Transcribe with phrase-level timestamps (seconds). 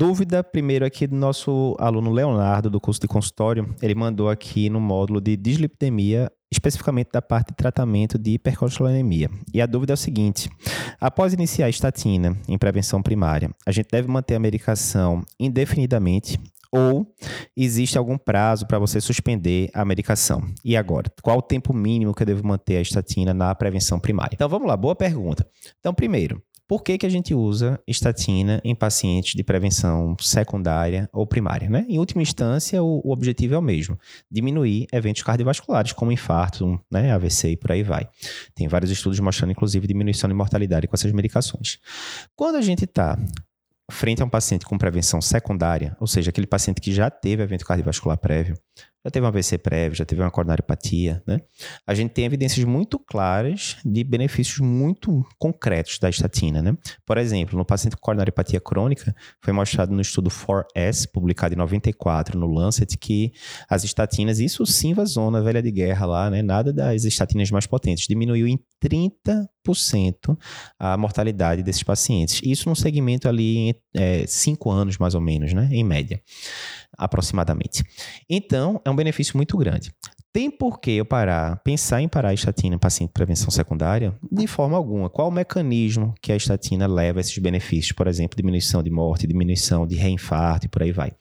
[0.00, 3.68] Dúvida primeiro aqui do nosso aluno Leonardo, do curso de consultório.
[3.82, 9.28] Ele mandou aqui no módulo de dislipidemia, especificamente da parte de tratamento de hipercolesterolemia.
[9.52, 10.48] E a dúvida é o seguinte:
[10.98, 16.40] após iniciar a estatina em prevenção primária, a gente deve manter a medicação indefinidamente
[16.72, 17.06] ou
[17.54, 20.42] existe algum prazo para você suspender a medicação?
[20.64, 24.34] E agora, qual o tempo mínimo que eu devo manter a estatina na prevenção primária?
[24.34, 25.46] Então vamos lá, boa pergunta.
[25.78, 31.26] Então, primeiro, por que, que a gente usa estatina em pacientes de prevenção secundária ou
[31.26, 31.68] primária?
[31.68, 31.84] Né?
[31.88, 33.98] Em última instância, o, o objetivo é o mesmo:
[34.30, 38.08] diminuir eventos cardiovasculares, como infarto, né, AVC e por aí vai.
[38.54, 41.78] Tem vários estudos mostrando, inclusive, diminuição de mortalidade com essas medicações.
[42.36, 43.18] Quando a gente está
[43.90, 47.64] frente a um paciente com prevenção secundária, ou seja, aquele paciente que já teve evento
[47.64, 48.56] cardiovascular prévio,
[49.04, 51.40] já teve um AVC prévio, já teve uma coronariopatia, né?
[51.86, 56.76] A gente tem evidências muito claras de benefícios muito concretos da estatina, né?
[57.06, 62.38] Por exemplo, no paciente com coronariopatia crônica, foi mostrado no estudo 4S, publicado em 94
[62.38, 63.32] no Lancet, que
[63.68, 66.42] as estatinas, isso sim zona velha de guerra lá, né?
[66.42, 70.36] Nada das estatinas mais potentes, diminuiu em 30%
[70.78, 72.40] a mortalidade desses pacientes.
[72.44, 75.68] Isso num segmento ali em 5 é, anos, mais ou menos, né?
[75.72, 76.20] Em média
[77.00, 77.82] aproximadamente.
[78.28, 79.92] Então, é um benefício muito grande.
[80.32, 84.14] Tem por que eu parar, pensar em parar a estatina em paciente de prevenção secundária?
[84.30, 85.10] De forma alguma.
[85.10, 87.92] Qual o mecanismo que a estatina leva a esses benefícios?
[87.92, 91.12] Por exemplo, diminuição de morte, diminuição de reinfarto e por aí vai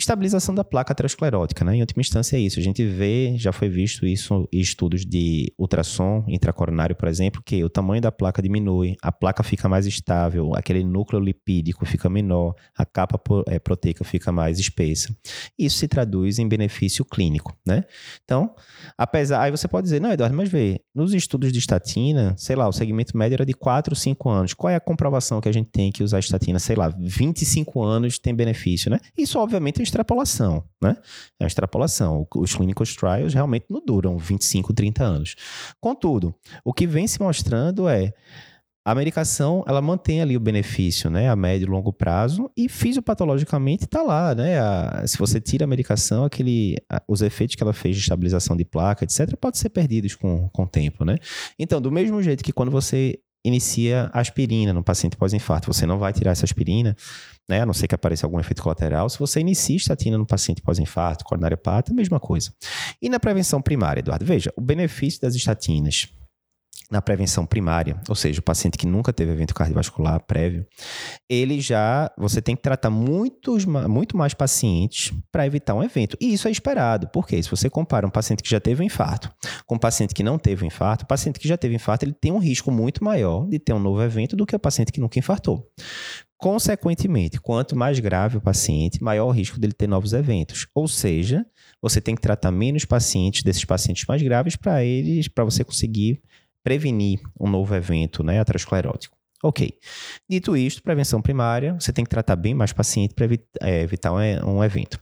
[0.00, 1.76] estabilização da placa aterosclerótica, né?
[1.76, 2.58] Em última instância é isso.
[2.58, 7.62] A gente vê, já foi visto isso em estudos de ultrassom intracoronário, por exemplo, que
[7.62, 12.54] o tamanho da placa diminui, a placa fica mais estável, aquele núcleo lipídico fica menor,
[12.76, 15.14] a capa é, proteica fica mais espessa.
[15.58, 17.84] Isso se traduz em benefício clínico, né?
[18.24, 18.54] Então,
[18.96, 19.42] apesar...
[19.42, 22.72] Aí você pode dizer, não, Eduardo, mas vê, nos estudos de estatina, sei lá, o
[22.72, 24.54] segmento médio era de 4, 5 anos.
[24.54, 26.58] Qual é a comprovação que a gente tem que usar estatina?
[26.58, 28.98] Sei lá, 25 anos tem benefício, né?
[29.16, 30.96] Isso, obviamente, é extrapolação, né?
[31.38, 32.26] É uma extrapolação.
[32.36, 35.36] Os clinical trials realmente não duram 25, 30 anos.
[35.80, 36.34] Contudo,
[36.64, 38.12] o que vem se mostrando é
[38.82, 43.84] a medicação ela mantém ali o benefício, né, a médio e longo prazo e fisiopatologicamente
[43.84, 44.58] está lá, né?
[44.58, 48.56] A, se você tira a medicação, aquele, a, os efeitos que ela fez de estabilização
[48.56, 51.18] de placa, etc, pode ser perdidos com, com o tempo, né?
[51.58, 56.12] Então, do mesmo jeito que quando você inicia aspirina no paciente pós-infarto, você não vai
[56.12, 56.96] tirar essa aspirina,
[57.48, 57.62] né?
[57.62, 59.08] A não ser que apareça algum efeito colateral.
[59.08, 62.52] Se você inicia estatina no paciente pós-infarto, coronariopata, mesma coisa.
[63.00, 66.08] E na prevenção primária, Eduardo, veja, o benefício das estatinas
[66.90, 70.66] na prevenção primária, ou seja, o paciente que nunca teve evento cardiovascular prévio,
[71.28, 76.16] ele já, você tem que tratar muitos, muito mais pacientes para evitar um evento.
[76.20, 79.30] E isso é esperado, porque se você compara um paciente que já teve um infarto
[79.66, 82.12] com um paciente que não teve um infarto, o paciente que já teve infarto, ele
[82.12, 85.00] tem um risco muito maior de ter um novo evento do que o paciente que
[85.00, 85.70] nunca infartou.
[86.40, 90.66] Consequentemente, quanto mais grave o paciente, maior o risco dele ter novos eventos.
[90.74, 91.44] Ou seja,
[91.82, 96.22] você tem que tratar menos pacientes desses pacientes mais graves para eles, para você conseguir
[96.62, 99.16] prevenir um novo evento né, aterosclerótico.
[99.42, 99.72] Ok.
[100.28, 103.26] Dito isto, prevenção primária, você tem que tratar bem mais paciente para
[103.62, 105.00] é, evitar um, um evento.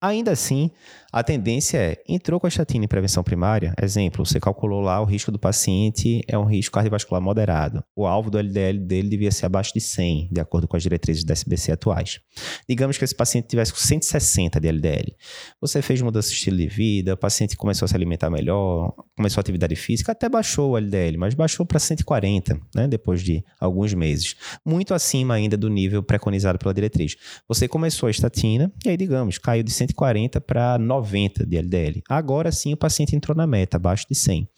[0.00, 0.70] Ainda assim,
[1.14, 5.04] a tendência é, entrou com a estatina em prevenção primária, exemplo, você calculou lá o
[5.04, 7.84] risco do paciente é um risco cardiovascular moderado.
[7.94, 11.24] O alvo do LDL dele devia ser abaixo de 100, de acordo com as diretrizes
[11.24, 12.20] da SBC atuais.
[12.68, 15.14] Digamos que esse paciente tivesse com 160 de LDL.
[15.60, 19.40] Você fez mudança de estilo de vida, o paciente começou a se alimentar melhor, começou
[19.40, 23.94] a atividade física, até baixou o LDL, mas baixou para 140, né, depois de alguns
[23.94, 24.34] meses.
[24.64, 27.16] Muito acima ainda do nível preconizado pela diretriz.
[27.48, 31.03] Você começou a estatina e aí, digamos, caiu de 140 140 para 90
[31.46, 32.02] de LDL.
[32.08, 34.48] Agora sim o paciente entrou na meta, abaixo de 100.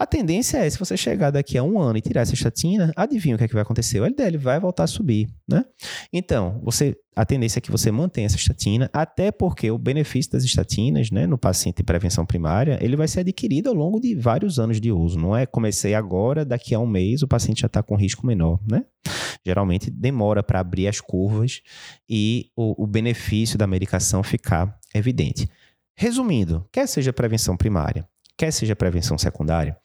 [0.00, 3.34] A tendência é, se você chegar daqui a um ano e tirar essa estatina, adivinha
[3.34, 4.00] o que, é que vai acontecer?
[4.00, 5.62] O LDL vai voltar a subir, né?
[6.10, 10.42] Então, você, a tendência é que você mantenha essa estatina, até porque o benefício das
[10.42, 14.58] estatinas, né, no paciente em prevenção primária, ele vai ser adquirido ao longo de vários
[14.58, 15.18] anos de uso.
[15.18, 18.58] Não é comecei agora, daqui a um mês o paciente já está com risco menor,
[18.66, 18.86] né?
[19.44, 21.60] Geralmente demora para abrir as curvas
[22.08, 25.46] e o, o benefício da medicação ficar evidente.
[26.02, 29.76] Resumindo, quer seja prevenção primária, quer seja prevenção secundária,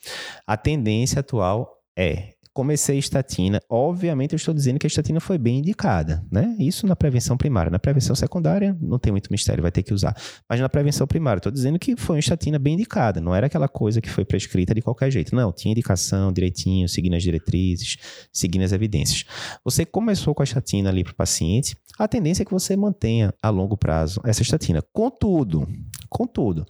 [0.47, 3.59] a tendência atual é comecei estatina.
[3.69, 6.55] Obviamente, eu estou dizendo que a estatina foi bem indicada, né?
[6.57, 7.69] Isso na prevenção primária.
[7.69, 10.15] Na prevenção secundária, não tem muito mistério, vai ter que usar.
[10.49, 13.19] Mas na prevenção primária, estou dizendo que foi uma estatina bem indicada.
[13.19, 15.35] Não era aquela coisa que foi prescrita de qualquer jeito.
[15.35, 17.97] Não, tinha indicação direitinho, seguindo as diretrizes,
[18.31, 19.25] seguindo as evidências.
[19.65, 23.33] Você começou com a estatina ali para o paciente, a tendência é que você mantenha
[23.41, 24.81] a longo prazo essa estatina.
[24.93, 25.67] Contudo,
[26.15, 26.65] contudo,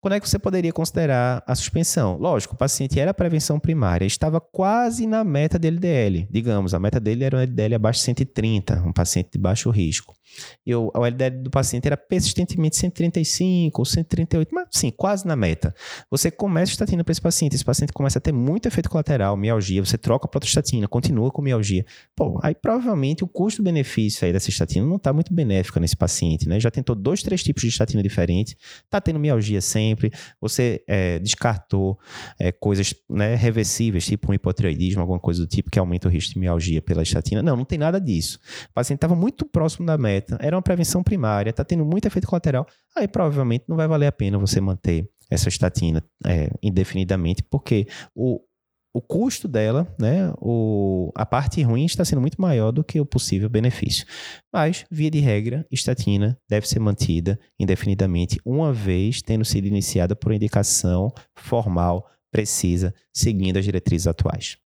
[0.00, 2.16] quando é que você poderia considerar a suspensão?
[2.16, 6.28] Lógico, o paciente era prevenção primária, estava quase na meta de LDL.
[6.30, 10.14] Digamos, a meta dele era um LDL abaixo de 130, um paciente de baixo risco.
[10.64, 15.34] E o, o LDL do paciente era persistentemente 135 ou 138, mas sim, quase na
[15.34, 15.74] meta.
[16.10, 19.36] Você começa a estatina para esse paciente, esse paciente começa a ter muito efeito colateral,
[19.36, 21.84] mialgia, você troca a protostatina, continua com mialgia.
[22.14, 26.60] Pô, aí provavelmente o custo-benefício aí dessa estatina não está muito benéfico nesse paciente, né?
[26.60, 28.54] Já tentou dois, três tipos de estatina diferentes,
[28.84, 31.98] está tendo mialgia sempre, você é, descartou
[32.38, 36.34] é, coisas né, reversíveis, tipo um hipotireoidismo, alguma coisa do tipo que aumenta o risco
[36.34, 37.42] de mialgia pela estatina.
[37.42, 38.38] Não, não tem nada disso.
[38.70, 42.26] O paciente estava muito próximo da meta era uma prevenção primária, está tendo muito efeito
[42.26, 47.86] colateral, aí provavelmente não vai valer a pena você manter essa estatina é, indefinidamente, porque
[48.14, 48.40] o,
[48.92, 53.06] o custo dela, né, o, a parte ruim está sendo muito maior do que o
[53.06, 54.06] possível benefício.
[54.52, 60.32] Mas, via de regra, estatina deve ser mantida indefinidamente, uma vez tendo sido iniciada por
[60.32, 64.58] indicação formal, precisa, seguindo as diretrizes atuais.